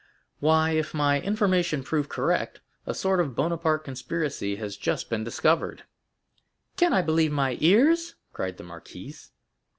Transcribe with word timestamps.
"Why, 0.39 0.71
if 0.71 0.95
my 0.95 1.21
information 1.21 1.83
prove 1.83 2.09
correct, 2.09 2.59
a 2.87 2.95
sort 2.95 3.19
of 3.19 3.35
Bonapartist 3.35 3.85
conspiracy 3.85 4.55
has 4.55 4.75
just 4.75 5.11
been 5.11 5.23
discovered." 5.23 5.83
"Can 6.75 6.91
I 6.91 7.03
believe 7.03 7.31
my 7.31 7.55
ears?" 7.61 8.15
cried 8.33 8.57
the 8.57 8.63
marquise. 8.63 9.29